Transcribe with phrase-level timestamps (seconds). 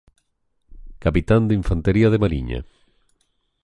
[1.03, 2.59] Capitán de infantería de Mariña.